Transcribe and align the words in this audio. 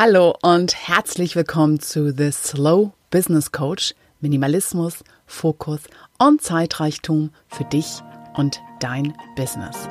Hallo 0.00 0.32
und 0.42 0.76
herzlich 0.76 1.34
willkommen 1.34 1.80
zu 1.80 2.12
The 2.16 2.30
Slow 2.30 2.92
Business 3.10 3.50
Coach. 3.50 3.96
Minimalismus, 4.20 5.02
Fokus 5.26 5.80
und 6.18 6.40
Zeitreichtum 6.40 7.30
für 7.48 7.64
dich 7.64 8.00
und 8.36 8.60
dein 8.78 9.12
Business. 9.34 9.88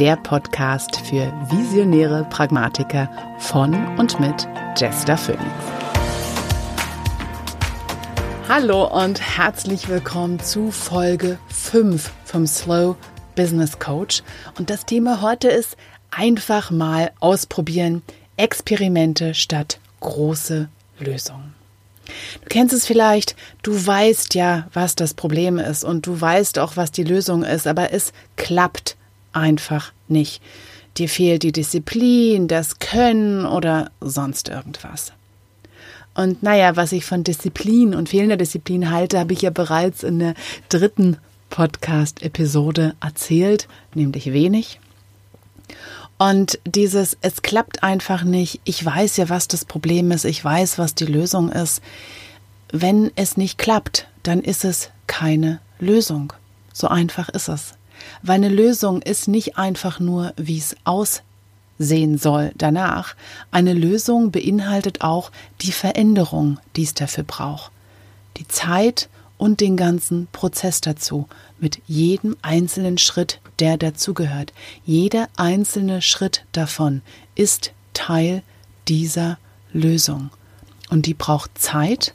Der 0.00 0.16
Podcast 0.16 0.96
für 0.96 1.30
visionäre 1.50 2.26
Pragmatiker 2.30 3.10
von 3.40 3.74
und 3.98 4.18
mit 4.18 4.48
Jester 4.78 5.18
Phoenix. 5.18 5.44
Hallo 8.48 8.86
und 8.86 9.20
herzlich 9.20 9.86
willkommen 9.86 10.40
zu 10.40 10.70
Folge 10.70 11.38
5 11.48 12.10
vom 12.24 12.46
Slow 12.46 12.96
Business 13.36 13.78
Coach. 13.78 14.22
Und 14.58 14.70
das 14.70 14.86
Thema 14.86 15.20
heute 15.20 15.48
ist 15.48 15.76
einfach 16.10 16.70
mal 16.70 17.10
ausprobieren, 17.20 18.02
Experimente 18.36 19.34
statt 19.34 19.78
große 20.00 20.68
Lösungen. 20.98 21.54
Du 22.42 22.48
kennst 22.48 22.74
es 22.74 22.86
vielleicht, 22.86 23.36
du 23.62 23.86
weißt 23.86 24.34
ja, 24.34 24.68
was 24.72 24.96
das 24.96 25.14
Problem 25.14 25.58
ist 25.58 25.84
und 25.84 26.06
du 26.06 26.20
weißt 26.20 26.58
auch, 26.58 26.76
was 26.76 26.90
die 26.90 27.04
Lösung 27.04 27.44
ist, 27.44 27.66
aber 27.66 27.92
es 27.92 28.12
klappt 28.36 28.96
einfach 29.32 29.92
nicht. 30.08 30.42
Dir 30.98 31.08
fehlt 31.08 31.42
die 31.42 31.52
Disziplin, 31.52 32.48
das 32.48 32.78
Können 32.78 33.46
oder 33.46 33.90
sonst 34.00 34.48
irgendwas. 34.48 35.12
Und 36.14 36.42
naja, 36.42 36.76
was 36.76 36.92
ich 36.92 37.06
von 37.06 37.24
Disziplin 37.24 37.94
und 37.94 38.10
fehlender 38.10 38.36
Disziplin 38.36 38.90
halte, 38.90 39.18
habe 39.18 39.32
ich 39.32 39.42
ja 39.42 39.50
bereits 39.50 40.02
in 40.02 40.18
der 40.18 40.34
dritten 40.68 41.16
Podcast-Episode 41.48 42.94
erzählt, 43.00 43.68
nämlich 43.94 44.32
wenig. 44.32 44.78
Und 46.18 46.58
dieses, 46.64 47.16
es 47.20 47.42
klappt 47.42 47.82
einfach 47.82 48.22
nicht, 48.22 48.60
ich 48.64 48.84
weiß 48.84 49.16
ja, 49.16 49.28
was 49.28 49.48
das 49.48 49.64
Problem 49.64 50.10
ist, 50.12 50.24
ich 50.24 50.44
weiß, 50.44 50.78
was 50.78 50.94
die 50.94 51.06
Lösung 51.06 51.50
ist. 51.50 51.82
Wenn 52.70 53.10
es 53.16 53.36
nicht 53.36 53.58
klappt, 53.58 54.06
dann 54.22 54.40
ist 54.40 54.64
es 54.64 54.90
keine 55.06 55.60
Lösung. 55.78 56.32
So 56.72 56.88
einfach 56.88 57.28
ist 57.28 57.48
es. 57.48 57.74
Weil 58.22 58.36
eine 58.36 58.48
Lösung 58.48 59.02
ist 59.02 59.28
nicht 59.28 59.58
einfach 59.58 60.00
nur, 60.00 60.32
wie 60.36 60.58
es 60.58 60.76
aussehen 60.84 62.18
soll 62.18 62.52
danach. 62.56 63.14
Eine 63.50 63.74
Lösung 63.74 64.30
beinhaltet 64.30 65.02
auch 65.02 65.30
die 65.60 65.72
Veränderung, 65.72 66.58
die 66.76 66.84
es 66.84 66.94
dafür 66.94 67.24
braucht. 67.24 67.72
Die 68.38 68.48
Zeit 68.48 69.08
und 69.42 69.58
den 69.58 69.76
ganzen 69.76 70.28
Prozess 70.30 70.80
dazu, 70.80 71.26
mit 71.58 71.80
jedem 71.88 72.36
einzelnen 72.42 72.96
Schritt, 72.96 73.40
der 73.58 73.76
dazugehört. 73.76 74.52
Jeder 74.84 75.28
einzelne 75.36 76.00
Schritt 76.00 76.44
davon 76.52 77.02
ist 77.34 77.72
Teil 77.92 78.44
dieser 78.86 79.38
Lösung. 79.72 80.30
Und 80.90 81.06
die 81.06 81.14
braucht 81.14 81.58
Zeit 81.58 82.14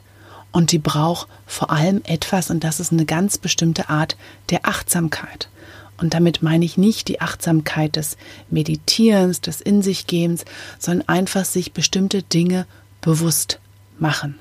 und 0.52 0.72
die 0.72 0.78
braucht 0.78 1.28
vor 1.44 1.70
allem 1.70 2.00
etwas, 2.04 2.48
und 2.48 2.64
das 2.64 2.80
ist 2.80 2.92
eine 2.92 3.04
ganz 3.04 3.36
bestimmte 3.36 3.90
Art 3.90 4.16
der 4.48 4.64
Achtsamkeit. 4.64 5.50
Und 5.98 6.14
damit 6.14 6.42
meine 6.42 6.64
ich 6.64 6.78
nicht 6.78 7.08
die 7.08 7.20
Achtsamkeit 7.20 7.96
des 7.96 8.16
Meditierens, 8.48 9.42
des 9.42 9.60
In 9.60 9.82
sich 9.82 10.06
Gehens, 10.06 10.46
sondern 10.78 11.06
einfach 11.10 11.44
sich 11.44 11.74
bestimmte 11.74 12.22
Dinge 12.22 12.66
bewusst 13.02 13.60
machen. 13.98 14.38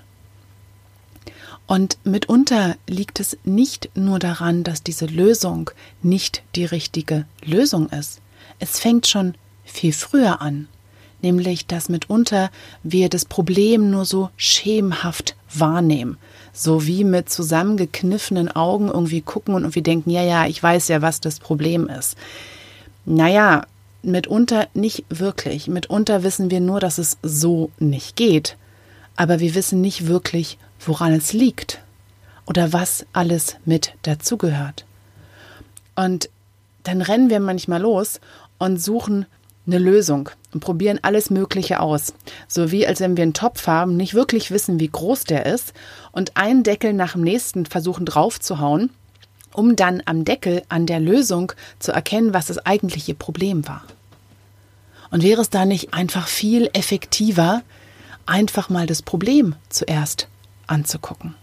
Und 1.67 1.97
mitunter 2.05 2.77
liegt 2.87 3.19
es 3.19 3.37
nicht 3.43 3.89
nur 3.93 4.19
daran, 4.19 4.63
dass 4.63 4.83
diese 4.83 5.05
Lösung 5.05 5.69
nicht 6.01 6.41
die 6.55 6.65
richtige 6.65 7.25
Lösung 7.43 7.89
ist. 7.89 8.21
Es 8.59 8.79
fängt 8.79 9.05
schon 9.05 9.35
viel 9.65 9.91
früher 9.91 10.41
an, 10.41 10.69
nämlich 11.21 11.67
dass 11.67 11.89
mitunter 11.89 12.49
wir 12.83 13.09
das 13.09 13.25
Problem 13.25 13.91
nur 13.91 14.05
so 14.05 14.29
schemenhaft 14.37 15.35
wahrnehmen, 15.53 16.17
so 16.53 16.87
wie 16.87 17.03
mit 17.03 17.29
zusammengekniffenen 17.29 18.49
Augen 18.49 18.87
irgendwie 18.87 19.21
gucken 19.21 19.53
und 19.53 19.63
irgendwie 19.63 19.81
denken, 19.81 20.09
ja, 20.09 20.23
ja, 20.23 20.47
ich 20.47 20.63
weiß 20.63 20.87
ja, 20.87 21.01
was 21.01 21.19
das 21.19 21.39
Problem 21.39 21.89
ist. 21.89 22.15
Naja, 23.05 23.65
mitunter 24.03 24.67
nicht 24.73 25.03
wirklich. 25.09 25.67
Mitunter 25.67 26.23
wissen 26.23 26.49
wir 26.49 26.61
nur, 26.61 26.79
dass 26.79 26.97
es 26.97 27.17
so 27.21 27.71
nicht 27.77 28.15
geht. 28.15 28.55
Aber 29.15 29.39
wir 29.39 29.55
wissen 29.55 29.81
nicht 29.81 30.07
wirklich, 30.07 30.57
woran 30.79 31.13
es 31.13 31.33
liegt 31.33 31.81
oder 32.45 32.73
was 32.73 33.05
alles 33.13 33.57
mit 33.65 33.93
dazugehört. 34.03 34.85
Und 35.95 36.29
dann 36.83 37.01
rennen 37.01 37.29
wir 37.29 37.39
manchmal 37.39 37.81
los 37.81 38.19
und 38.57 38.81
suchen 38.81 39.25
eine 39.67 39.79
Lösung 39.79 40.29
und 40.53 40.61
probieren 40.61 40.99
alles 41.01 41.29
Mögliche 41.29 41.81
aus. 41.81 42.13
So 42.47 42.71
wie 42.71 42.87
als 42.87 43.01
wenn 43.01 43.17
wir 43.17 43.23
einen 43.23 43.33
Topf 43.33 43.67
haben, 43.67 43.97
nicht 43.97 44.13
wirklich 44.13 44.49
wissen, 44.49 44.79
wie 44.79 44.87
groß 44.87 45.25
der 45.25 45.45
ist 45.45 45.73
und 46.11 46.37
einen 46.37 46.63
Deckel 46.63 46.93
nach 46.93 47.13
dem 47.13 47.21
nächsten 47.21 47.65
versuchen 47.65 48.05
draufzuhauen, 48.05 48.89
um 49.53 49.75
dann 49.75 50.01
am 50.05 50.23
Deckel 50.23 50.63
an 50.69 50.85
der 50.85 50.99
Lösung 50.99 51.51
zu 51.79 51.91
erkennen, 51.91 52.33
was 52.33 52.45
das 52.45 52.65
eigentliche 52.65 53.13
Problem 53.13 53.67
war. 53.67 53.83
Und 55.11 55.23
wäre 55.23 55.41
es 55.41 55.49
da 55.49 55.65
nicht 55.65 55.93
einfach 55.93 56.27
viel 56.27 56.69
effektiver, 56.73 57.61
einfach 58.25 58.69
mal 58.69 58.87
das 58.87 59.01
Problem 59.01 59.55
zuerst 59.69 60.27
anzugucken. 60.67 61.35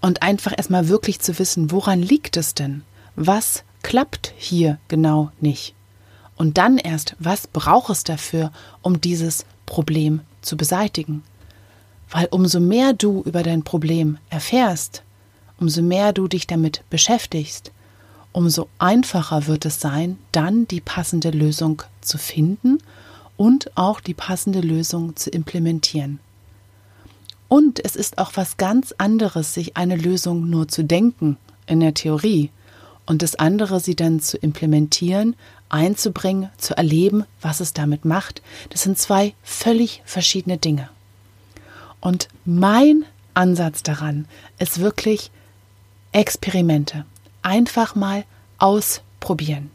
Und 0.00 0.22
einfach 0.22 0.52
erstmal 0.56 0.88
wirklich 0.88 1.20
zu 1.20 1.38
wissen, 1.38 1.70
woran 1.70 2.00
liegt 2.00 2.36
es 2.36 2.54
denn? 2.54 2.82
Was 3.16 3.64
klappt 3.82 4.32
hier 4.36 4.78
genau 4.88 5.30
nicht? 5.40 5.74
Und 6.36 6.56
dann 6.56 6.78
erst, 6.78 7.16
was 7.18 7.48
braucht 7.48 7.90
es 7.90 8.04
dafür, 8.04 8.52
um 8.80 9.00
dieses 9.00 9.44
Problem 9.66 10.20
zu 10.40 10.56
beseitigen? 10.56 11.24
Weil 12.10 12.28
umso 12.30 12.60
mehr 12.60 12.92
du 12.92 13.22
über 13.22 13.42
dein 13.42 13.64
Problem 13.64 14.18
erfährst, 14.30 15.02
umso 15.58 15.82
mehr 15.82 16.12
du 16.12 16.28
dich 16.28 16.46
damit 16.46 16.84
beschäftigst, 16.90 17.72
umso 18.32 18.68
einfacher 18.78 19.48
wird 19.48 19.66
es 19.66 19.80
sein, 19.80 20.16
dann 20.30 20.68
die 20.68 20.80
passende 20.80 21.30
Lösung 21.30 21.82
zu 22.00 22.18
finden 22.18 22.78
und 23.36 23.76
auch 23.76 24.00
die 24.00 24.14
passende 24.14 24.60
Lösung 24.60 25.16
zu 25.16 25.30
implementieren. 25.30 26.20
Und 27.48 27.82
es 27.84 27.96
ist 27.96 28.18
auch 28.18 28.32
was 28.34 28.58
ganz 28.58 28.94
anderes, 28.98 29.54
sich 29.54 29.76
eine 29.76 29.96
Lösung 29.96 30.48
nur 30.50 30.68
zu 30.68 30.84
denken 30.84 31.38
in 31.66 31.80
der 31.80 31.94
Theorie 31.94 32.50
und 33.06 33.22
das 33.22 33.36
andere, 33.36 33.80
sie 33.80 33.96
dann 33.96 34.20
zu 34.20 34.36
implementieren, 34.36 35.34
einzubringen, 35.70 36.50
zu 36.58 36.76
erleben, 36.76 37.24
was 37.40 37.60
es 37.60 37.72
damit 37.72 38.04
macht. 38.04 38.42
Das 38.68 38.82
sind 38.82 38.98
zwei 38.98 39.34
völlig 39.42 40.02
verschiedene 40.04 40.58
Dinge. 40.58 40.90
Und 42.00 42.28
mein 42.44 43.06
Ansatz 43.32 43.82
daran 43.82 44.26
ist 44.58 44.80
wirklich 44.80 45.30
Experimente. 46.12 47.06
Einfach 47.42 47.94
mal 47.94 48.24
ausprobieren. 48.58 49.70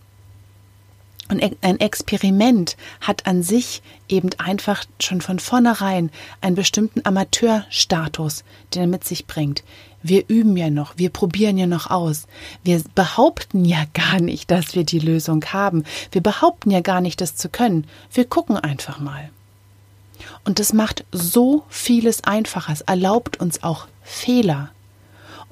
Und 1.30 1.42
ein 1.62 1.80
Experiment 1.80 2.76
hat 3.00 3.26
an 3.26 3.44
sich 3.44 3.82
eben 4.10 4.30
einfach 4.40 4.84
schon 5.00 5.22
von 5.22 5.40
vornherein 5.40 6.12
einen 6.42 6.56
bestimmten 6.56 7.06
Amateurstatus, 7.06 8.44
den 8.74 8.82
er 8.82 8.88
mit 8.88 9.06
sich 9.06 9.26
bringt. 9.26 9.64
Wir 10.02 10.26
üben 10.28 10.58
ja 10.58 10.70
noch, 10.70 10.98
wir 10.98 11.10
probieren 11.10 11.58
ja 11.58 11.66
noch 11.66 11.90
aus. 11.90 12.28
Wir 12.64 12.84
behaupten 12.94 13.64
ja 13.64 13.86
gar 13.94 14.20
nicht, 14.20 14.52
dass 14.52 14.76
wir 14.76 14.84
die 14.84 15.00
Lösung 15.00 15.44
haben. 15.46 15.86
Wir 16.12 16.22
behaupten 16.22 16.72
ja 16.72 16.82
gar 16.82 17.00
nicht, 17.00 17.22
das 17.22 17.36
zu 17.36 17.48
können. 17.48 17.88
Wir 18.12 18.26
gucken 18.26 18.58
einfach 18.58 19.00
mal. 19.00 19.30
Und 20.44 20.60
das 20.60 20.74
macht 20.74 21.06
so 21.12 21.64
vieles 21.70 22.24
einfacher. 22.26 22.74
Es 22.74 22.82
erlaubt 22.82 23.40
uns 23.40 23.64
auch 23.64 23.88
Fehler. 24.04 24.72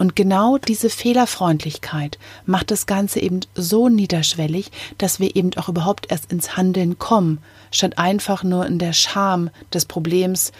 Und 0.01 0.16
genau 0.16 0.57
diese 0.57 0.89
Fehlerfreundlichkeit 0.89 2.17
macht 2.47 2.72
das 2.72 2.88
Ganze 2.88 3.19
eben 3.19 3.41
so 3.53 3.88
niederschwellig, 3.88 4.72
dass 4.97 5.19
wir 5.19 5.35
eben 5.35 5.51
auch 5.57 5.69
überhaupt 5.69 6.12
erst 6.12 6.31
ins 6.31 6.57
Handeln 6.57 6.97
kommen, 6.97 7.38
statt 7.69 8.00
einfach 8.00 8.41
nur 8.41 8.66
in 8.66 8.79
der 8.79 8.94
Scham 8.94 9.51
des 9.72 9.85
Problems 9.85 10.53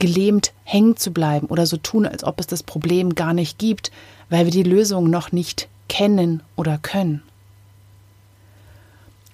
gelähmt 0.00 0.52
hängen 0.64 0.96
zu 0.96 1.12
bleiben 1.12 1.46
oder 1.46 1.64
so 1.64 1.76
tun, 1.76 2.06
als 2.06 2.24
ob 2.24 2.40
es 2.40 2.48
das 2.48 2.64
Problem 2.64 3.14
gar 3.14 3.34
nicht 3.34 3.56
gibt, 3.56 3.92
weil 4.30 4.46
wir 4.46 4.52
die 4.52 4.64
Lösung 4.64 5.08
noch 5.08 5.30
nicht 5.30 5.68
kennen 5.88 6.42
oder 6.56 6.76
können. 6.76 7.22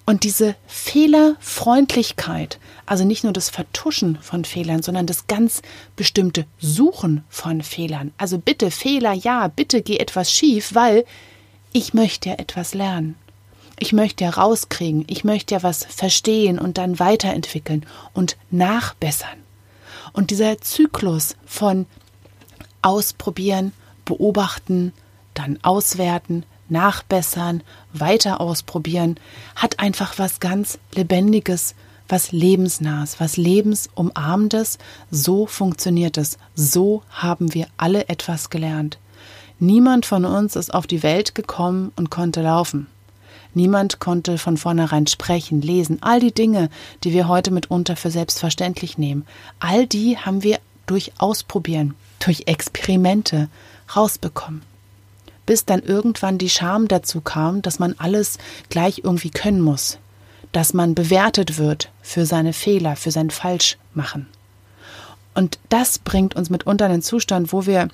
Und 0.09 0.23
diese 0.23 0.55
Fehlerfreundlichkeit, 0.65 2.57
also 2.87 3.05
nicht 3.05 3.23
nur 3.23 3.31
das 3.31 3.51
Vertuschen 3.51 4.17
von 4.23 4.43
Fehlern, 4.43 4.81
sondern 4.81 5.05
das 5.05 5.27
ganz 5.27 5.61
bestimmte 5.95 6.47
Suchen 6.57 7.23
von 7.29 7.61
Fehlern. 7.61 8.11
Also 8.17 8.39
bitte 8.39 8.71
Fehler, 8.71 9.13
ja, 9.13 9.49
bitte 9.49 9.83
geh 9.83 9.97
etwas 9.97 10.33
schief, 10.33 10.73
weil 10.73 11.05
ich 11.73 11.93
möchte 11.93 12.29
ja 12.29 12.35
etwas 12.39 12.73
lernen. 12.73 13.17
Ich 13.77 13.93
möchte 13.93 14.23
ja 14.23 14.31
rauskriegen, 14.31 15.05
ich 15.05 15.23
möchte 15.23 15.53
ja 15.53 15.61
was 15.61 15.83
verstehen 15.85 16.57
und 16.57 16.79
dann 16.79 16.97
weiterentwickeln 16.97 17.85
und 18.15 18.35
nachbessern. 18.49 19.37
Und 20.11 20.31
dieser 20.31 20.59
Zyklus 20.59 21.35
von 21.45 21.85
ausprobieren, 22.81 23.73
beobachten, 24.05 24.91
dann 25.35 25.59
auswerten, 25.61 26.45
nachbessern, 26.69 27.63
weiter 27.93 28.41
ausprobieren, 28.41 29.17
hat 29.55 29.79
einfach 29.79 30.17
was 30.17 30.39
ganz 30.39 30.79
Lebendiges, 30.93 31.75
was 32.07 32.31
lebensnahes, 32.31 33.19
was 33.19 33.37
lebensumarmendes. 33.37 34.77
So 35.11 35.45
funktioniert 35.45 36.17
es. 36.17 36.37
So 36.55 37.03
haben 37.11 37.53
wir 37.53 37.67
alle 37.77 38.09
etwas 38.09 38.49
gelernt. 38.49 38.97
Niemand 39.59 40.05
von 40.05 40.25
uns 40.25 40.55
ist 40.55 40.73
auf 40.73 40.87
die 40.87 41.03
Welt 41.03 41.35
gekommen 41.35 41.91
und 41.95 42.09
konnte 42.09 42.41
laufen. 42.41 42.87
Niemand 43.53 43.99
konnte 43.99 44.37
von 44.37 44.57
vornherein 44.57 45.07
sprechen, 45.07 45.61
lesen. 45.61 45.97
All 46.01 46.19
die 46.19 46.31
Dinge, 46.31 46.69
die 47.03 47.13
wir 47.13 47.27
heute 47.27 47.51
mitunter 47.51 47.95
für 47.95 48.11
selbstverständlich 48.11 48.97
nehmen, 48.97 49.25
all 49.59 49.87
die 49.87 50.17
haben 50.17 50.43
wir 50.43 50.59
durch 50.85 51.13
Ausprobieren, 51.17 51.95
durch 52.19 52.43
Experimente 52.45 53.49
rausbekommen. 53.95 54.68
Bis 55.49 55.65
dann 55.65 55.81
irgendwann 55.81 56.37
die 56.37 56.47
Scham 56.47 56.87
dazu 56.87 57.21
kam, 57.21 57.63
dass 57.63 57.79
man 57.79 57.95
alles 57.97 58.37
gleich 58.69 59.01
irgendwie 59.03 59.31
können 59.31 59.61
muss, 59.61 59.97
dass 60.51 60.75
man 60.75 60.93
bewertet 60.93 61.57
wird 61.57 61.89
für 62.03 62.27
seine 62.27 62.53
Fehler, 62.53 62.95
für 62.95 63.09
sein 63.09 63.31
Falschmachen. 63.31 64.27
Und 65.33 65.57
das 65.69 65.97
bringt 65.97 66.35
uns 66.35 66.51
mitunter 66.51 66.85
in 66.85 66.91
einen 66.91 67.01
Zustand, 67.01 67.51
wo 67.51 67.65
wir 67.65 67.87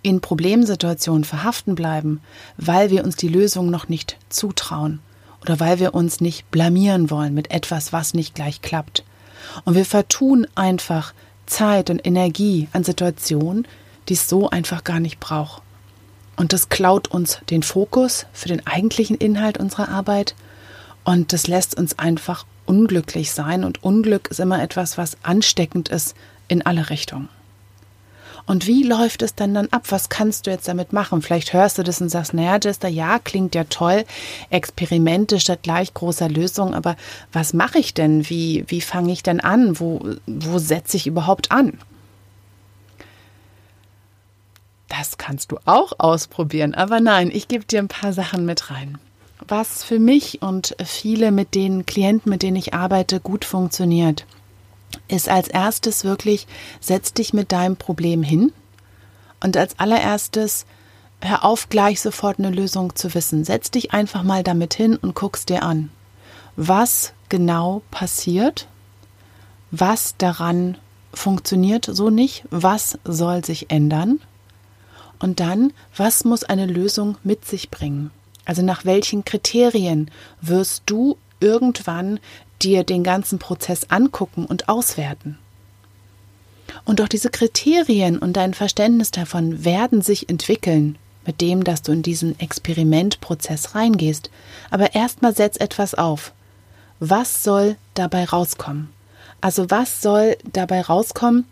in 0.00 0.22
Problemsituationen 0.22 1.24
verhaften 1.24 1.74
bleiben, 1.74 2.22
weil 2.56 2.88
wir 2.88 3.04
uns 3.04 3.14
die 3.16 3.28
Lösung 3.28 3.68
noch 3.68 3.90
nicht 3.90 4.16
zutrauen 4.30 5.00
oder 5.42 5.60
weil 5.60 5.80
wir 5.80 5.92
uns 5.92 6.22
nicht 6.22 6.50
blamieren 6.50 7.10
wollen 7.10 7.34
mit 7.34 7.50
etwas, 7.50 7.92
was 7.92 8.14
nicht 8.14 8.34
gleich 8.34 8.62
klappt. 8.62 9.04
Und 9.66 9.74
wir 9.74 9.84
vertun 9.84 10.46
einfach 10.54 11.12
Zeit 11.44 11.90
und 11.90 12.06
Energie 12.06 12.68
an 12.72 12.84
Situationen, 12.84 13.68
die 14.08 14.14
es 14.14 14.30
so 14.30 14.48
einfach 14.48 14.82
gar 14.82 14.98
nicht 14.98 15.20
braucht. 15.20 15.60
Und 16.40 16.54
das 16.54 16.70
klaut 16.70 17.08
uns 17.08 17.38
den 17.50 17.62
Fokus 17.62 18.24
für 18.32 18.48
den 18.48 18.66
eigentlichen 18.66 19.14
Inhalt 19.14 19.58
unserer 19.58 19.90
Arbeit 19.90 20.34
und 21.04 21.34
das 21.34 21.48
lässt 21.48 21.76
uns 21.76 21.98
einfach 21.98 22.46
unglücklich 22.64 23.32
sein. 23.32 23.62
Und 23.62 23.84
Unglück 23.84 24.28
ist 24.30 24.40
immer 24.40 24.62
etwas, 24.62 24.96
was 24.96 25.18
ansteckend 25.22 25.90
ist 25.90 26.16
in 26.48 26.64
alle 26.64 26.88
Richtungen. 26.88 27.28
Und 28.46 28.66
wie 28.66 28.84
läuft 28.84 29.20
es 29.20 29.34
denn 29.34 29.52
dann 29.52 29.68
ab? 29.70 29.82
Was 29.90 30.08
kannst 30.08 30.46
du 30.46 30.50
jetzt 30.50 30.66
damit 30.66 30.94
machen? 30.94 31.20
Vielleicht 31.20 31.52
hörst 31.52 31.76
du 31.76 31.82
das 31.82 32.00
und 32.00 32.08
sagst, 32.08 32.32
naja, 32.32 32.58
Jester, 32.58 32.88
ja, 32.88 33.18
klingt 33.18 33.54
ja 33.54 33.64
toll. 33.64 34.06
Experimente 34.48 35.40
statt 35.40 35.62
gleich 35.62 35.92
großer 35.92 36.30
Lösung. 36.30 36.72
Aber 36.72 36.96
was 37.34 37.52
mache 37.52 37.78
ich 37.78 37.92
denn? 37.92 38.30
Wie, 38.30 38.64
wie 38.66 38.80
fange 38.80 39.12
ich 39.12 39.22
denn 39.22 39.40
an? 39.40 39.78
Wo, 39.78 40.08
wo 40.26 40.56
setze 40.56 40.96
ich 40.96 41.06
überhaupt 41.06 41.52
an? 41.52 41.76
Das 44.90 45.16
kannst 45.16 45.52
du 45.52 45.58
auch 45.64 45.92
ausprobieren. 45.98 46.74
Aber 46.74 47.00
nein, 47.00 47.30
ich 47.32 47.48
gebe 47.48 47.64
dir 47.64 47.78
ein 47.78 47.88
paar 47.88 48.12
Sachen 48.12 48.44
mit 48.44 48.70
rein. 48.70 48.98
Was 49.48 49.82
für 49.82 49.98
mich 49.98 50.42
und 50.42 50.76
viele 50.84 51.30
mit 51.30 51.54
den 51.54 51.86
Klienten, 51.86 52.28
mit 52.28 52.42
denen 52.42 52.56
ich 52.56 52.74
arbeite, 52.74 53.20
gut 53.20 53.46
funktioniert 53.46 54.26
ist 55.08 55.28
als 55.28 55.48
erstes 55.48 56.04
wirklich, 56.04 56.46
setz 56.80 57.12
dich 57.12 57.32
mit 57.32 57.52
deinem 57.52 57.76
Problem 57.76 58.22
hin 58.22 58.52
und 59.40 59.56
als 59.56 59.78
allererstes 59.78 60.66
hör 61.20 61.44
auf, 61.44 61.68
gleich 61.68 62.00
sofort 62.00 62.38
eine 62.38 62.50
Lösung 62.50 62.96
zu 62.96 63.14
wissen. 63.14 63.44
Setz 63.44 63.70
dich 63.70 63.92
einfach 63.92 64.22
mal 64.22 64.42
damit 64.42 64.74
hin 64.74 64.96
und 64.96 65.14
guckst 65.14 65.48
dir 65.48 65.62
an, 65.62 65.90
was 66.56 67.12
genau 67.28 67.82
passiert, 67.90 68.66
was 69.70 70.16
daran 70.16 70.76
funktioniert 71.12 71.88
so 71.90 72.10
nicht, 72.10 72.44
was 72.50 72.98
soll 73.04 73.44
sich 73.44 73.70
ändern 73.70 74.20
und 75.20 75.38
dann, 75.38 75.72
was 75.96 76.24
muss 76.24 76.42
eine 76.42 76.66
Lösung 76.66 77.16
mit 77.22 77.44
sich 77.44 77.70
bringen. 77.70 78.10
Also 78.44 78.62
nach 78.62 78.84
welchen 78.84 79.24
Kriterien 79.24 80.10
wirst 80.40 80.82
du 80.86 81.16
irgendwann 81.38 82.18
dir 82.60 82.84
den 82.84 83.04
ganzen 83.04 83.38
Prozess 83.38 83.90
angucken 83.90 84.44
und 84.44 84.68
auswerten. 84.68 85.38
Und 86.84 87.00
auch 87.00 87.08
diese 87.08 87.30
Kriterien 87.30 88.18
und 88.18 88.34
dein 88.34 88.54
Verständnis 88.54 89.10
davon 89.10 89.64
werden 89.64 90.02
sich 90.02 90.28
entwickeln, 90.28 90.96
mit 91.26 91.40
dem, 91.40 91.64
dass 91.64 91.82
du 91.82 91.92
in 91.92 92.02
diesen 92.02 92.38
Experimentprozess 92.38 93.74
reingehst. 93.74 94.30
Aber 94.70 94.94
erstmal 94.94 95.34
setz 95.34 95.56
etwas 95.56 95.94
auf. 95.94 96.32
Was 96.98 97.44
soll 97.44 97.76
dabei 97.94 98.24
rauskommen? 98.24 98.90
Also 99.40 99.70
was 99.70 100.02
soll 100.02 100.36
dabei 100.52 100.82
rauskommen, 100.82 101.46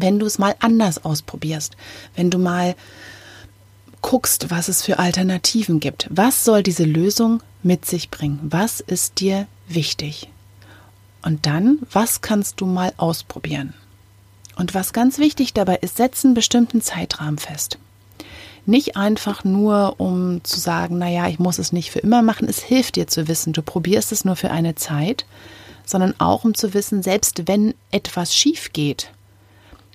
wenn 0.00 0.18
du 0.18 0.26
es 0.26 0.38
mal 0.38 0.54
anders 0.60 1.04
ausprobierst? 1.04 1.76
Wenn 2.14 2.30
du 2.30 2.38
mal 2.38 2.74
guckst, 4.02 4.50
was 4.50 4.68
es 4.68 4.82
für 4.82 4.98
Alternativen 4.98 5.80
gibt. 5.80 6.06
Was 6.10 6.44
soll 6.44 6.62
diese 6.62 6.84
Lösung 6.84 7.42
mit 7.62 7.84
sich 7.86 8.10
bringen? 8.10 8.38
Was 8.42 8.80
ist 8.80 9.20
dir 9.20 9.46
wichtig? 9.68 10.28
Und 11.22 11.46
dann, 11.46 11.80
was 11.90 12.20
kannst 12.20 12.60
du 12.60 12.66
mal 12.66 12.92
ausprobieren? 12.98 13.74
Und 14.54 14.74
was 14.74 14.92
ganz 14.92 15.18
wichtig 15.18 15.54
dabei 15.54 15.76
ist, 15.76 15.96
setzen 15.96 16.34
bestimmten 16.34 16.80
Zeitrahmen 16.80 17.38
fest. 17.38 17.78
Nicht 18.64 18.96
einfach 18.96 19.42
nur, 19.44 19.96
um 19.98 20.42
zu 20.44 20.60
sagen, 20.60 20.98
naja, 20.98 21.28
ich 21.28 21.38
muss 21.38 21.58
es 21.58 21.72
nicht 21.72 21.90
für 21.90 21.98
immer 21.98 22.22
machen. 22.22 22.48
Es 22.48 22.62
hilft 22.62 22.96
dir 22.96 23.06
zu 23.08 23.28
wissen, 23.28 23.52
du 23.52 23.62
probierst 23.62 24.12
es 24.12 24.24
nur 24.24 24.36
für 24.36 24.50
eine 24.50 24.76
Zeit, 24.76 25.26
sondern 25.84 26.14
auch 26.18 26.44
um 26.44 26.54
zu 26.54 26.74
wissen, 26.74 27.02
selbst 27.02 27.48
wenn 27.48 27.74
etwas 27.90 28.34
schief 28.34 28.72
geht, 28.72 29.10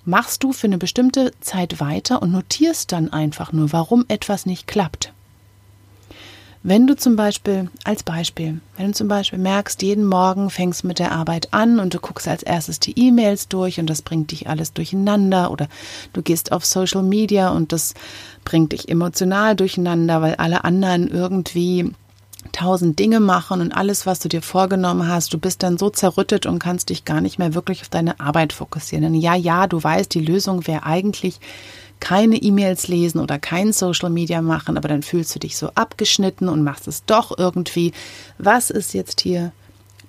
machst 0.04 0.42
du 0.42 0.52
für 0.52 0.66
eine 0.66 0.78
bestimmte 0.78 1.32
Zeit 1.40 1.80
weiter 1.80 2.22
und 2.22 2.32
notierst 2.32 2.92
dann 2.92 3.12
einfach 3.12 3.52
nur, 3.52 3.72
warum 3.72 4.04
etwas 4.08 4.46
nicht 4.46 4.66
klappt. 4.66 5.12
Wenn 6.64 6.86
du 6.86 6.94
zum 6.94 7.16
Beispiel, 7.16 7.70
als 7.82 8.04
Beispiel, 8.04 8.60
wenn 8.76 8.86
du 8.86 8.92
zum 8.92 9.08
Beispiel 9.08 9.40
merkst, 9.40 9.82
jeden 9.82 10.04
Morgen 10.04 10.48
fängst 10.48 10.84
mit 10.84 11.00
der 11.00 11.10
Arbeit 11.10 11.48
an 11.50 11.80
und 11.80 11.92
du 11.92 11.98
guckst 11.98 12.28
als 12.28 12.44
erstes 12.44 12.78
die 12.78 12.96
E-Mails 12.96 13.48
durch 13.48 13.80
und 13.80 13.90
das 13.90 14.02
bringt 14.02 14.30
dich 14.30 14.48
alles 14.48 14.72
durcheinander 14.72 15.50
oder 15.50 15.66
du 16.12 16.22
gehst 16.22 16.52
auf 16.52 16.64
Social 16.64 17.02
Media 17.02 17.50
und 17.50 17.72
das 17.72 17.94
bringt 18.44 18.70
dich 18.70 18.88
emotional 18.88 19.56
durcheinander, 19.56 20.22
weil 20.22 20.36
alle 20.36 20.62
anderen 20.62 21.08
irgendwie 21.08 21.92
tausend 22.50 22.98
Dinge 22.98 23.20
machen 23.20 23.60
und 23.60 23.72
alles, 23.72 24.04
was 24.04 24.18
du 24.18 24.28
dir 24.28 24.42
vorgenommen 24.42 25.06
hast, 25.06 25.32
du 25.32 25.38
bist 25.38 25.62
dann 25.62 25.78
so 25.78 25.90
zerrüttet 25.90 26.46
und 26.46 26.58
kannst 26.58 26.90
dich 26.90 27.04
gar 27.04 27.20
nicht 27.20 27.38
mehr 27.38 27.54
wirklich 27.54 27.82
auf 27.82 27.88
deine 27.88 28.18
Arbeit 28.18 28.52
fokussieren. 28.52 29.04
Denn 29.04 29.14
ja, 29.14 29.34
ja, 29.34 29.66
du 29.66 29.82
weißt, 29.82 30.12
die 30.12 30.24
Lösung 30.24 30.66
wäre 30.66 30.84
eigentlich 30.84 31.38
keine 32.00 32.36
E-Mails 32.36 32.88
lesen 32.88 33.20
oder 33.20 33.38
kein 33.38 33.72
Social 33.72 34.10
Media 34.10 34.42
machen, 34.42 34.76
aber 34.76 34.88
dann 34.88 35.02
fühlst 35.02 35.32
du 35.34 35.38
dich 35.38 35.56
so 35.56 35.70
abgeschnitten 35.76 36.48
und 36.48 36.64
machst 36.64 36.88
es 36.88 37.04
doch 37.04 37.38
irgendwie. 37.38 37.92
Was 38.38 38.70
ist 38.70 38.92
jetzt 38.92 39.20
hier 39.20 39.52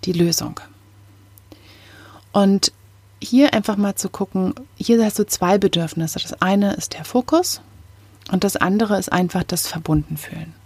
die 0.03 0.13
Lösung? 0.13 0.59
Und 2.31 2.71
hier 3.21 3.53
einfach 3.53 3.77
mal 3.77 3.95
zu 3.95 4.09
gucken, 4.09 4.55
hier 4.75 5.03
hast 5.05 5.19
du 5.19 5.27
zwei 5.27 5.59
Bedürfnisse. 5.59 6.19
Das 6.19 6.41
eine 6.41 6.73
ist 6.73 6.93
der 6.93 7.05
Fokus 7.05 7.61
und 8.31 8.43
das 8.43 8.57
andere 8.57 8.97
ist 8.97 9.11
einfach 9.11 9.43
das 9.43 9.67
Verbundenfühlen. 9.67 10.62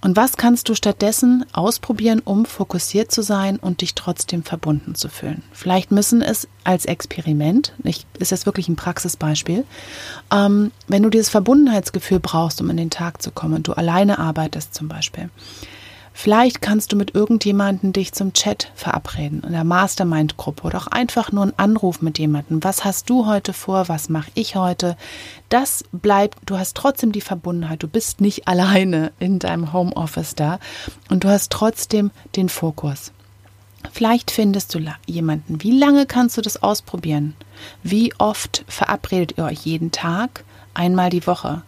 Und 0.00 0.16
was 0.16 0.36
kannst 0.36 0.68
du 0.68 0.74
stattdessen 0.74 1.44
ausprobieren, 1.52 2.20
um 2.24 2.44
fokussiert 2.44 3.10
zu 3.10 3.22
sein 3.22 3.56
und 3.56 3.80
dich 3.80 3.94
trotzdem 3.94 4.44
verbunden 4.44 4.94
zu 4.94 5.08
fühlen? 5.08 5.42
Vielleicht 5.52 5.90
müssen 5.90 6.22
es 6.22 6.46
als 6.62 6.84
Experiment, 6.84 7.72
ich, 7.82 8.06
ist 8.18 8.30
das 8.30 8.46
wirklich 8.46 8.68
ein 8.68 8.76
Praxisbeispiel, 8.76 9.64
ähm, 10.32 10.70
wenn 10.86 11.02
du 11.02 11.10
dieses 11.10 11.30
Verbundenheitsgefühl 11.30 12.20
brauchst, 12.20 12.60
um 12.60 12.70
in 12.70 12.76
den 12.76 12.90
Tag 12.90 13.22
zu 13.22 13.32
kommen, 13.32 13.64
du 13.64 13.72
alleine 13.72 14.18
arbeitest 14.20 14.74
zum 14.74 14.86
Beispiel, 14.86 15.30
Vielleicht 16.20 16.60
kannst 16.60 16.90
du 16.90 16.96
mit 16.96 17.14
irgendjemandem 17.14 17.92
dich 17.92 18.10
zum 18.10 18.32
Chat 18.32 18.72
verabreden, 18.74 19.44
in 19.44 19.52
der 19.52 19.62
Mastermind-Gruppe 19.62 20.64
oder 20.64 20.78
auch 20.78 20.88
einfach 20.88 21.30
nur 21.30 21.44
einen 21.44 21.58
Anruf 21.58 22.02
mit 22.02 22.18
jemandem. 22.18 22.64
Was 22.64 22.84
hast 22.84 23.08
du 23.08 23.26
heute 23.26 23.52
vor? 23.52 23.88
Was 23.88 24.08
mache 24.08 24.32
ich 24.34 24.56
heute? 24.56 24.96
Das 25.48 25.84
bleibt, 25.92 26.38
du 26.44 26.58
hast 26.58 26.76
trotzdem 26.76 27.12
die 27.12 27.20
Verbundenheit. 27.20 27.84
Du 27.84 27.86
bist 27.86 28.20
nicht 28.20 28.48
alleine 28.48 29.12
in 29.20 29.38
deinem 29.38 29.72
Homeoffice 29.72 30.34
da 30.34 30.58
und 31.08 31.22
du 31.22 31.28
hast 31.28 31.52
trotzdem 31.52 32.10
den 32.34 32.48
Fokus. 32.48 33.12
Vielleicht 33.92 34.32
findest 34.32 34.74
du 34.74 34.80
jemanden. 35.06 35.62
Wie 35.62 35.78
lange 35.78 36.04
kannst 36.04 36.36
du 36.36 36.40
das 36.40 36.60
ausprobieren? 36.60 37.36
Wie 37.84 38.12
oft 38.18 38.64
verabredet 38.66 39.38
ihr 39.38 39.44
euch 39.44 39.60
jeden 39.60 39.92
Tag? 39.92 40.42
Einmal 40.74 41.10
die 41.10 41.28
Woche 41.28 41.62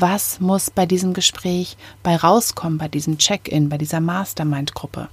was 0.00 0.40
muss 0.40 0.70
bei 0.70 0.86
diesem 0.86 1.14
Gespräch 1.14 1.76
bei 2.02 2.16
rauskommen, 2.16 2.78
bei 2.78 2.88
diesem 2.88 3.18
Check-in, 3.18 3.68
bei 3.68 3.78
dieser 3.78 4.00
Mastermind-Gruppe? 4.00 5.08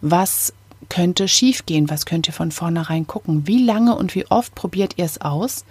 Was 0.00 0.52
könnte 0.88 1.28
schiefgehen? 1.28 1.90
Was 1.90 2.06
könnt 2.06 2.26
ihr 2.28 2.32
von 2.32 2.52
vornherein 2.52 3.06
gucken? 3.06 3.46
Wie 3.46 3.64
lange 3.64 3.94
und 3.96 4.14
wie 4.14 4.26
oft 4.30 4.54
probiert 4.54 4.94
ihr 4.96 5.04
es 5.04 5.20
aus, 5.20 5.64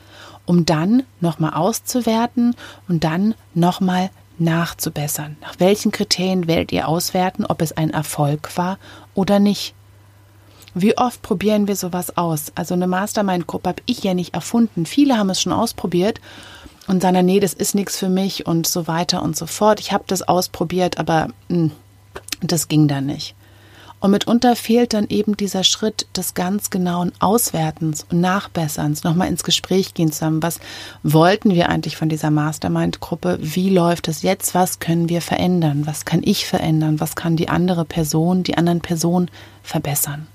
um 0.46 0.66
dann 0.66 1.04
nochmal 1.22 1.54
auszuwerten 1.54 2.56
und 2.88 3.04
dann 3.04 3.36
nochmal 3.54 4.10
nachzubessern? 4.38 5.38
Nach 5.42 5.60
welchen 5.60 5.92
Kriterien 5.92 6.48
werdet 6.48 6.72
ihr 6.72 6.88
auswerten, 6.88 7.46
ob 7.46 7.62
es 7.62 7.72
ein 7.72 7.92
Erfolg 7.92 8.58
war 8.58 8.78
oder 9.14 9.40
nicht? 9.40 9.74
Wie 10.74 10.98
oft 10.98 11.22
probieren 11.22 11.70
wir 11.70 11.78
sowas 11.78 12.18
aus? 12.18 12.52
Also 12.56 12.74
eine 12.74 12.88
Mastermind-Gruppe 12.88 13.70
habe 13.70 13.84
ich 13.86 14.04
ja 14.04 14.14
nicht 14.14 14.34
erfunden. 14.34 14.86
Viele 14.86 15.18
haben 15.18 15.30
es 15.30 15.42
schon 15.42 15.54
ausprobiert 15.54 16.20
und 16.88 17.02
sagen, 17.02 17.26
nee, 17.26 17.40
das 17.40 17.54
ist 17.54 17.76
nichts 17.76 17.98
für 17.98 18.10
mich 18.10 18.46
und 18.46 18.68
so 18.68 18.88
weiter 18.88 19.24
und 19.24 19.36
so 19.36 19.46
fort. 19.48 19.80
Ich 19.80 19.92
habe 19.92 20.04
das 20.08 20.22
ausprobiert, 20.22 20.98
aber 20.98 21.30
mh, 21.50 21.58
hm, 21.58 21.72
das 22.42 22.68
ging 22.68 22.88
dann 22.88 23.06
nicht. 23.06 23.36
Und 24.06 24.12
mitunter 24.12 24.56
fehlt 24.56 24.94
dann 24.94 25.08
eben 25.08 25.36
dieser 25.36 25.64
Schritt 25.64 26.06
des 26.16 26.36
ganz 26.36 26.70
genauen 26.70 27.12
Auswertens 27.20 28.06
und 28.12 28.22
Nachbesserns, 28.22 29.04
nochmal 29.04 29.30
ins 29.30 29.44
Gespräch 29.44 29.96
gehen 29.96 30.12
zusammen. 30.12 30.44
Was 30.44 30.60
wollten 31.02 31.56
wir 31.56 31.70
eigentlich 31.70 31.98
von 31.98 32.10
dieser 32.10 32.30
Mastermind-Gruppe? 32.30 33.40
Wie 33.42 33.72
läuft 33.72 34.08
es 34.08 34.22
jetzt? 34.22 34.54
Was 34.54 34.80
können 34.80 35.10
wir 35.10 35.22
verändern? 35.22 35.88
Was 35.88 36.06
kann 36.06 36.22
ich 36.24 36.46
verändern? 36.46 37.00
Was 37.00 37.16
kann 37.16 37.36
die 37.36 37.50
andere 37.50 37.84
Person, 37.84 38.44
die 38.44 38.58
anderen 38.58 38.82
Personen 38.82 39.32
verbessern? 39.64 40.28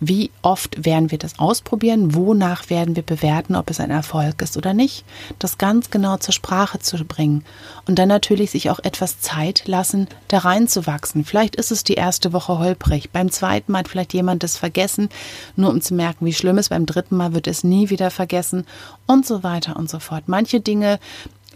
Wie 0.00 0.30
oft 0.42 0.84
werden 0.84 1.10
wir 1.10 1.18
das 1.18 1.38
ausprobieren? 1.38 2.14
Wonach 2.14 2.70
werden 2.70 2.94
wir 2.94 3.02
bewerten, 3.02 3.56
ob 3.56 3.68
es 3.70 3.80
ein 3.80 3.90
Erfolg 3.90 4.40
ist 4.42 4.56
oder 4.56 4.72
nicht? 4.72 5.04
Das 5.38 5.58
ganz 5.58 5.90
genau 5.90 6.16
zur 6.18 6.32
Sprache 6.32 6.78
zu 6.78 7.04
bringen. 7.04 7.44
Und 7.86 7.98
dann 7.98 8.08
natürlich 8.08 8.52
sich 8.52 8.70
auch 8.70 8.78
etwas 8.78 9.20
Zeit 9.20 9.66
lassen, 9.66 10.06
da 10.28 10.38
reinzuwachsen. 10.38 11.24
Vielleicht 11.24 11.56
ist 11.56 11.72
es 11.72 11.82
die 11.82 11.94
erste 11.94 12.32
Woche 12.32 12.58
holprig. 12.58 13.10
Beim 13.10 13.30
zweiten 13.30 13.72
Mal 13.72 13.80
hat 13.80 13.88
vielleicht 13.88 14.14
jemand 14.14 14.44
es 14.44 14.56
vergessen, 14.56 15.08
nur 15.56 15.70
um 15.70 15.80
zu 15.80 15.94
merken, 15.94 16.26
wie 16.26 16.32
schlimm 16.32 16.58
es. 16.58 16.68
Beim 16.68 16.86
dritten 16.86 17.16
Mal 17.16 17.34
wird 17.34 17.48
es 17.48 17.64
nie 17.64 17.90
wieder 17.90 18.10
vergessen 18.10 18.66
und 19.06 19.26
so 19.26 19.42
weiter 19.42 19.76
und 19.76 19.90
so 19.90 19.98
fort. 19.98 20.24
Manche 20.26 20.60
Dinge 20.60 21.00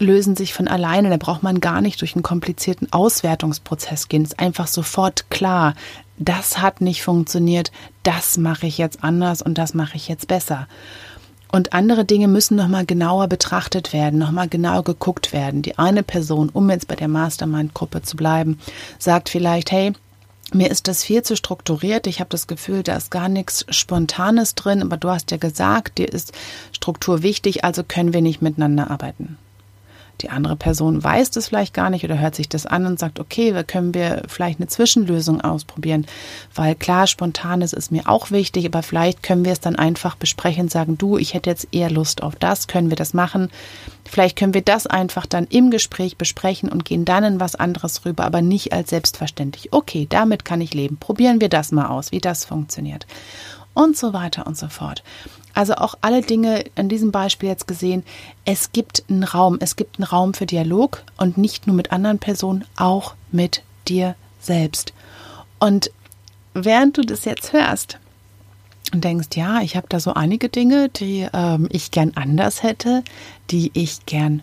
lösen 0.03 0.35
sich 0.35 0.53
von 0.53 0.67
alleine. 0.67 1.09
Da 1.09 1.17
braucht 1.17 1.43
man 1.43 1.59
gar 1.59 1.81
nicht 1.81 2.01
durch 2.01 2.15
einen 2.15 2.23
komplizierten 2.23 2.91
Auswertungsprozess 2.91 4.09
gehen. 4.09 4.23
Es 4.23 4.33
ist 4.33 4.39
einfach 4.39 4.67
sofort 4.67 5.29
klar 5.29 5.73
das 6.17 6.59
hat 6.59 6.81
nicht 6.81 7.03
funktioniert, 7.03 7.71
das 8.03 8.37
mache 8.37 8.67
ich 8.67 8.77
jetzt 8.77 9.03
anders 9.03 9.41
und 9.41 9.57
das 9.57 9.73
mache 9.73 9.95
ich 9.95 10.07
jetzt 10.07 10.27
besser. 10.27 10.67
Und 11.51 11.73
andere 11.73 12.03
Dinge 12.03 12.27
müssen 12.27 12.55
nochmal 12.55 12.85
genauer 12.85 13.27
betrachtet 13.27 13.93
werden, 13.93 14.17
nochmal 14.17 14.47
genau 14.47 14.81
geguckt 14.81 15.33
werden. 15.33 15.61
Die 15.61 15.77
eine 15.77 16.01
Person, 16.01 16.49
um 16.49 16.69
jetzt 16.69 16.87
bei 16.87 16.95
der 16.95 17.07
Mastermind-Gruppe 17.07 18.01
zu 18.01 18.17
bleiben, 18.17 18.59
sagt 18.97 19.29
vielleicht, 19.29 19.71
hey, 19.71 19.93
mir 20.51 20.71
ist 20.71 20.87
das 20.87 21.03
viel 21.03 21.21
zu 21.21 21.35
strukturiert. 21.35 22.07
Ich 22.07 22.19
habe 22.19 22.29
das 22.29 22.47
Gefühl, 22.47 22.81
da 22.81 22.95
ist 22.95 23.11
gar 23.11 23.29
nichts 23.29 23.65
Spontanes 23.69 24.55
drin, 24.55 24.81
aber 24.81 24.97
du 24.97 25.09
hast 25.09 25.29
ja 25.29 25.37
gesagt, 25.37 25.99
dir 25.99 26.11
ist 26.11 26.31
Struktur 26.71 27.21
wichtig, 27.21 27.63
also 27.63 27.83
können 27.83 28.13
wir 28.13 28.21
nicht 28.21 28.41
miteinander 28.41 28.89
arbeiten. 28.89 29.37
Die 30.21 30.29
andere 30.29 30.55
Person 30.55 31.03
weiß 31.03 31.31
das 31.31 31.49
vielleicht 31.49 31.73
gar 31.73 31.89
nicht 31.89 32.05
oder 32.05 32.19
hört 32.19 32.35
sich 32.35 32.47
das 32.47 32.65
an 32.65 32.85
und 32.85 32.99
sagt, 32.99 33.19
okay, 33.19 33.51
da 33.51 33.63
können 33.63 33.93
wir 33.93 34.23
vielleicht 34.27 34.59
eine 34.59 34.67
Zwischenlösung 34.67 35.41
ausprobieren, 35.41 36.05
weil 36.55 36.75
klar, 36.75 37.07
spontanes 37.07 37.73
ist 37.73 37.91
mir 37.91 38.07
auch 38.07 38.31
wichtig, 38.31 38.65
aber 38.65 38.83
vielleicht 38.83 39.23
können 39.23 39.43
wir 39.43 39.51
es 39.51 39.59
dann 39.59 39.75
einfach 39.75 40.15
besprechen 40.15 40.69
sagen, 40.69 40.97
du, 40.97 41.17
ich 41.17 41.33
hätte 41.33 41.49
jetzt 41.49 41.67
eher 41.71 41.89
Lust 41.89 42.23
auf 42.23 42.35
das, 42.35 42.67
können 42.67 42.89
wir 42.89 42.95
das 42.95 43.13
machen? 43.13 43.49
Vielleicht 44.05 44.37
können 44.37 44.53
wir 44.53 44.61
das 44.61 44.87
einfach 44.87 45.25
dann 45.25 45.47
im 45.47 45.71
Gespräch 45.71 46.17
besprechen 46.17 46.69
und 46.69 46.85
gehen 46.85 47.05
dann 47.05 47.23
in 47.23 47.39
was 47.39 47.55
anderes 47.55 48.05
rüber, 48.05 48.23
aber 48.23 48.41
nicht 48.41 48.71
als 48.71 48.91
selbstverständlich. 48.91 49.73
Okay, 49.73 50.07
damit 50.09 50.45
kann 50.45 50.61
ich 50.61 50.73
leben. 50.73 50.97
Probieren 50.97 51.41
wir 51.41 51.49
das 51.49 51.71
mal 51.71 51.87
aus, 51.87 52.11
wie 52.11 52.19
das 52.19 52.45
funktioniert. 52.45 53.07
Und 53.73 53.97
so 53.97 54.13
weiter 54.13 54.45
und 54.45 54.57
so 54.57 54.67
fort. 54.67 55.03
Also 55.53 55.75
auch 55.75 55.95
alle 56.01 56.21
Dinge 56.21 56.65
an 56.75 56.89
diesem 56.89 57.11
Beispiel 57.11 57.49
jetzt 57.49 57.67
gesehen, 57.67 58.03
es 58.43 58.71
gibt 58.71 59.03
einen 59.09 59.23
Raum, 59.23 59.57
es 59.59 59.75
gibt 59.75 59.99
einen 59.99 60.05
Raum 60.05 60.33
für 60.33 60.45
Dialog 60.45 61.03
und 61.17 61.37
nicht 61.37 61.67
nur 61.67 61.75
mit 61.75 61.91
anderen 61.91 62.19
Personen, 62.19 62.65
auch 62.75 63.13
mit 63.31 63.61
dir 63.87 64.15
selbst. 64.39 64.93
Und 65.59 65.91
während 66.53 66.97
du 66.97 67.01
das 67.01 67.25
jetzt 67.25 67.53
hörst 67.53 67.99
und 68.93 69.03
denkst, 69.03 69.29
ja, 69.35 69.61
ich 69.61 69.75
habe 69.75 69.87
da 69.89 69.99
so 69.99 70.13
einige 70.13 70.49
Dinge, 70.49 70.89
die 70.89 71.27
ähm, 71.33 71.67
ich 71.71 71.91
gern 71.91 72.13
anders 72.15 72.63
hätte, 72.63 73.03
die 73.51 73.71
ich 73.73 74.05
gern 74.05 74.41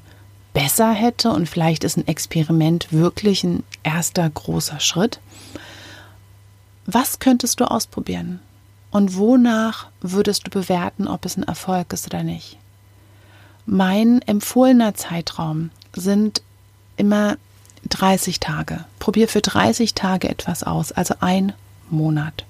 besser 0.53 0.93
hätte 0.93 1.31
und 1.31 1.49
vielleicht 1.49 1.85
ist 1.85 1.97
ein 1.97 2.09
Experiment 2.09 2.93
wirklich 2.93 3.45
ein 3.45 3.63
erster 3.83 4.29
großer 4.29 4.81
Schritt. 4.81 5.21
Was 6.87 7.19
könntest 7.19 7.61
du 7.61 7.65
ausprobieren? 7.65 8.41
Und 8.91 9.17
wonach 9.17 9.87
würdest 10.01 10.47
du 10.47 10.51
bewerten, 10.51 11.07
ob 11.07 11.25
es 11.25 11.37
ein 11.37 11.45
Erfolg 11.45 11.93
ist 11.93 12.07
oder 12.07 12.23
nicht? 12.23 12.57
Mein 13.67 14.21
empfohlener 14.23 14.95
Zeitraum 14.95 15.71
sind 15.95 16.43
immer 16.97 17.37
30 17.89 18.41
Tage. 18.41 18.85
Probier 18.99 19.29
für 19.29 19.41
30 19.41 19.95
Tage 19.95 20.29
etwas 20.29 20.65
aus, 20.65 20.93
also 20.93 21.15
ein 21.21 21.53
Monat. 21.89 22.45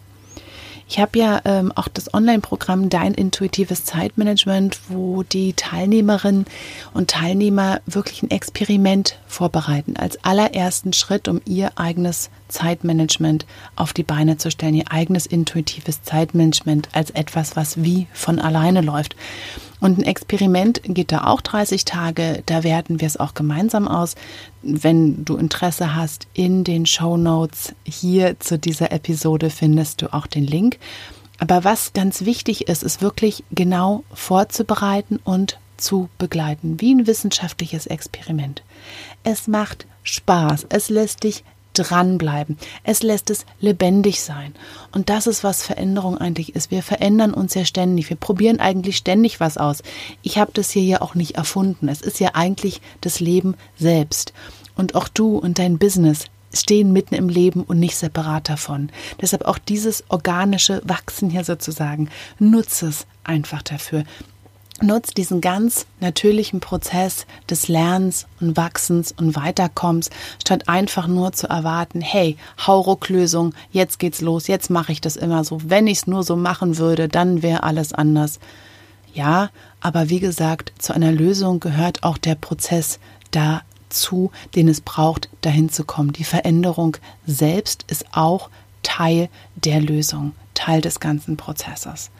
Ich 0.88 0.98
habe 0.98 1.16
ja 1.20 1.40
ähm, 1.44 1.70
auch 1.76 1.86
das 1.86 2.12
Online-Programm 2.12 2.90
Dein 2.90 3.14
intuitives 3.14 3.84
Zeitmanagement, 3.84 4.80
wo 4.88 5.22
die 5.22 5.52
Teilnehmerinnen 5.52 6.46
und 6.92 7.10
Teilnehmer 7.10 7.80
wirklich 7.86 8.24
ein 8.24 8.30
Experiment 8.32 9.16
vorbereiten, 9.28 9.96
als 9.96 10.24
allerersten 10.24 10.92
Schritt, 10.92 11.28
um 11.28 11.40
ihr 11.44 11.70
eigenes 11.76 12.28
Zeitmanagement 12.50 13.46
auf 13.76 13.92
die 13.92 14.02
Beine 14.02 14.36
zu 14.36 14.50
stellen, 14.50 14.74
ihr 14.74 14.90
eigenes 14.90 15.26
intuitives 15.26 16.02
Zeitmanagement 16.02 16.88
als 16.92 17.10
etwas, 17.10 17.56
was 17.56 17.82
wie 17.82 18.06
von 18.12 18.38
alleine 18.38 18.82
läuft. 18.82 19.16
Und 19.80 19.98
ein 19.98 20.04
Experiment 20.04 20.82
geht 20.84 21.10
da 21.10 21.24
auch 21.24 21.40
30 21.40 21.84
Tage. 21.86 22.42
Da 22.46 22.62
werten 22.62 23.00
wir 23.00 23.06
es 23.06 23.18
auch 23.18 23.32
gemeinsam 23.32 23.88
aus. 23.88 24.14
Wenn 24.62 25.24
du 25.24 25.36
Interesse 25.36 25.94
hast, 25.94 26.26
in 26.34 26.64
den 26.64 26.84
Show 26.84 27.16
Notes 27.16 27.74
hier 27.84 28.38
zu 28.38 28.58
dieser 28.58 28.92
Episode 28.92 29.48
findest 29.48 30.02
du 30.02 30.12
auch 30.12 30.26
den 30.26 30.46
Link. 30.46 30.78
Aber 31.38 31.64
was 31.64 31.94
ganz 31.94 32.26
wichtig 32.26 32.68
ist, 32.68 32.82
ist 32.82 33.00
wirklich 33.00 33.42
genau 33.50 34.04
vorzubereiten 34.12 35.18
und 35.24 35.58
zu 35.78 36.10
begleiten, 36.18 36.78
wie 36.80 36.94
ein 36.94 37.06
wissenschaftliches 37.06 37.86
Experiment. 37.86 38.62
Es 39.24 39.48
macht 39.48 39.86
Spaß, 40.02 40.66
es 40.68 40.90
lässt 40.90 41.24
dich 41.24 41.42
dranbleiben. 41.74 42.58
Es 42.84 43.02
lässt 43.02 43.30
es 43.30 43.46
lebendig 43.60 44.20
sein. 44.22 44.54
Und 44.92 45.08
das 45.08 45.26
ist, 45.26 45.44
was 45.44 45.62
Veränderung 45.62 46.18
eigentlich 46.18 46.54
ist. 46.54 46.70
Wir 46.70 46.82
verändern 46.82 47.32
uns 47.34 47.54
ja 47.54 47.64
ständig. 47.64 48.10
Wir 48.10 48.16
probieren 48.16 48.60
eigentlich 48.60 48.96
ständig 48.96 49.40
was 49.40 49.56
aus. 49.56 49.82
Ich 50.22 50.38
habe 50.38 50.52
das 50.52 50.70
hier 50.70 50.82
ja 50.82 51.02
auch 51.02 51.14
nicht 51.14 51.36
erfunden. 51.36 51.88
Es 51.88 52.00
ist 52.00 52.20
ja 52.20 52.30
eigentlich 52.34 52.80
das 53.00 53.20
Leben 53.20 53.54
selbst. 53.78 54.32
Und 54.74 54.94
auch 54.94 55.08
du 55.08 55.36
und 55.36 55.58
dein 55.58 55.78
Business 55.78 56.26
stehen 56.52 56.92
mitten 56.92 57.14
im 57.14 57.28
Leben 57.28 57.62
und 57.62 57.78
nicht 57.78 57.96
separat 57.96 58.48
davon. 58.48 58.90
Deshalb 59.20 59.44
auch 59.44 59.58
dieses 59.58 60.04
organische 60.08 60.82
Wachsen 60.84 61.30
hier 61.30 61.44
sozusagen. 61.44 62.08
Nutze 62.38 62.88
es 62.88 63.06
einfach 63.24 63.62
dafür 63.62 64.04
nutzt 64.82 65.16
diesen 65.16 65.40
ganz 65.40 65.86
natürlichen 66.00 66.60
Prozess 66.60 67.26
des 67.48 67.68
Lernens 67.68 68.26
und 68.40 68.56
Wachsens 68.56 69.12
und 69.12 69.36
Weiterkommens, 69.36 70.10
statt 70.40 70.68
einfach 70.68 71.06
nur 71.06 71.32
zu 71.32 71.48
erwarten, 71.48 72.00
hey, 72.00 72.36
Haurucklösung, 72.66 73.54
jetzt 73.70 73.98
geht's 73.98 74.20
los, 74.20 74.46
jetzt 74.46 74.70
mache 74.70 74.92
ich 74.92 75.00
das 75.00 75.16
immer 75.16 75.44
so. 75.44 75.58
Wenn 75.64 75.86
ich 75.86 75.98
es 75.98 76.06
nur 76.06 76.22
so 76.22 76.36
machen 76.36 76.78
würde, 76.78 77.08
dann 77.08 77.42
wäre 77.42 77.62
alles 77.62 77.92
anders. 77.92 78.40
Ja, 79.12 79.50
aber 79.80 80.08
wie 80.08 80.20
gesagt, 80.20 80.72
zu 80.78 80.94
einer 80.94 81.12
Lösung 81.12 81.60
gehört 81.60 82.02
auch 82.02 82.18
der 82.18 82.34
Prozess 82.36 83.00
dazu, 83.32 84.30
den 84.54 84.68
es 84.68 84.80
braucht, 84.80 85.28
dahin 85.40 85.68
zu 85.68 85.84
kommen. 85.84 86.12
Die 86.12 86.24
Veränderung 86.24 86.96
selbst 87.26 87.84
ist 87.88 88.06
auch 88.12 88.50
Teil 88.82 89.28
der 89.56 89.80
Lösung, 89.80 90.32
Teil 90.54 90.80
des 90.80 91.00
ganzen 91.00 91.36
Prozesses 91.36 92.10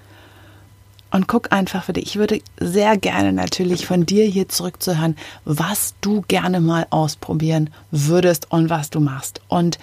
und 1.11 1.29
guck 1.29 1.53
einfach 1.53 1.85
für 1.85 1.93
dich. 1.93 2.07
Ich 2.07 2.17
würde 2.17 2.41
sehr 2.59 2.97
gerne 2.97 3.33
natürlich 3.33 3.87
von 3.87 4.07
dir 4.07 4.25
hier 4.25 4.49
zurückzuhören, 4.49 5.17
was 5.45 5.95
du 6.01 6.23
gerne 6.29 6.61
mal 6.61 6.87
ausprobieren 6.91 7.71
würdest 7.91 8.51
und 8.51 8.71
was 8.71 8.91
du 8.91 9.01
machst. 9.01 9.41
Und 9.49 9.79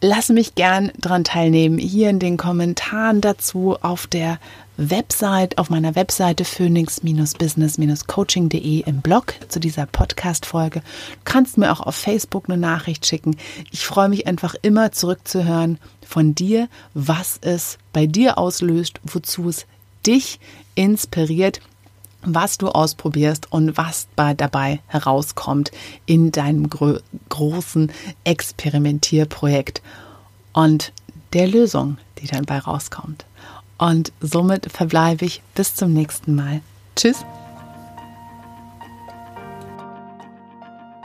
lass 0.00 0.28
mich 0.28 0.54
gern 0.54 0.92
daran 0.98 1.24
teilnehmen, 1.24 1.78
hier 1.78 2.10
in 2.10 2.18
den 2.18 2.36
Kommentaren 2.36 3.20
dazu 3.20 3.76
auf 3.80 4.06
der 4.06 4.38
Website, 4.76 5.56
auf 5.56 5.70
meiner 5.70 5.94
Webseite 5.94 6.44
phoenix-business-coaching.de 6.44 8.80
im 8.80 9.00
Blog 9.00 9.32
zu 9.48 9.58
dieser 9.58 9.86
Podcast-Folge. 9.86 10.80
Du 10.80 10.84
kannst 11.24 11.56
mir 11.56 11.72
auch 11.72 11.80
auf 11.80 11.96
Facebook 11.96 12.44
eine 12.48 12.58
Nachricht 12.58 13.06
schicken. 13.06 13.38
Ich 13.70 13.86
freue 13.86 14.10
mich 14.10 14.26
einfach 14.26 14.54
immer 14.60 14.92
zurückzuhören 14.92 15.78
von 16.06 16.34
dir, 16.34 16.68
was 16.92 17.38
es 17.40 17.78
bei 17.94 18.06
dir 18.06 18.36
auslöst, 18.36 19.00
wozu 19.02 19.48
es 19.48 19.66
dich 20.06 20.38
inspiriert, 20.74 21.60
was 22.22 22.58
du 22.58 22.68
ausprobierst 22.68 23.52
und 23.52 23.76
was 23.76 24.08
dabei 24.16 24.80
herauskommt 24.88 25.70
in 26.06 26.32
deinem 26.32 26.68
gro 26.68 26.98
großen 27.28 27.92
Experimentierprojekt 28.24 29.82
und 30.52 30.92
der 31.32 31.46
Lösung, 31.46 31.98
die 32.18 32.26
dann 32.26 32.44
bei 32.44 32.58
rauskommt. 32.58 33.26
Und 33.78 34.12
somit 34.20 34.72
verbleibe 34.72 35.24
ich 35.24 35.42
bis 35.54 35.74
zum 35.74 35.92
nächsten 35.92 36.34
Mal. 36.34 36.62
Tschüss. 36.96 37.24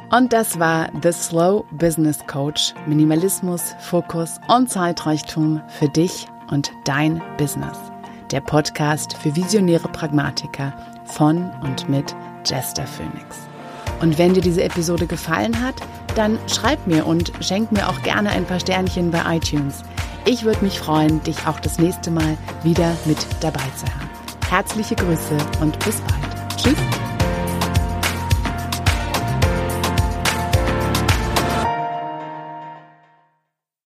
Und 0.10 0.34
das 0.34 0.60
war 0.60 0.90
The 1.04 1.12
Slow 1.12 1.66
Business 1.72 2.20
Coach. 2.28 2.74
Minimalismus, 2.86 3.76
Fokus 3.80 4.40
und 4.48 4.70
Zeitreichtum 4.70 5.62
für 5.80 5.88
dich 5.90 6.28
und 6.50 6.72
dein 6.86 7.22
Business 7.38 7.91
der 8.32 8.42
Podcast 8.42 9.18
für 9.18 9.36
visionäre 9.36 9.88
Pragmatiker 9.88 10.74
von 11.06 11.52
und 11.62 11.90
mit 11.90 12.16
Jester 12.46 12.88
Phoenix. 12.88 13.48
Und 14.02 14.18
wenn 14.18 14.34
dir 14.34 14.42
diese 14.42 14.64
Episode 14.64 15.06
gefallen 15.06 15.62
hat, 15.62 15.76
dann 16.16 16.40
schreib 16.48 16.86
mir 16.88 17.06
und 17.06 17.32
schenk 17.42 17.72
mir 17.72 17.88
auch 17.88 18.02
gerne 18.04 18.32
ein 18.32 18.46
paar 18.46 18.60
Sternchen 18.60 19.12
bei 19.12 19.38
iTunes. 19.38 19.84
Ich 20.26 20.44
würde 20.44 20.64
mich 20.64 20.80
freuen, 20.80 21.22
dich 21.24 21.48
auch 21.48 21.60
das 21.60 21.80
nächste 21.80 22.12
Mal 22.12 22.38
wieder 22.64 22.96
mit 23.06 23.18
dabei 23.40 23.64
zu 23.76 23.86
haben. 23.86 24.10
Herzliche 24.50 24.96
Grüße 24.96 25.38
und 25.62 25.78
bis 25.86 26.02
bald. 26.02 26.58
Tschüss. 26.58 27.01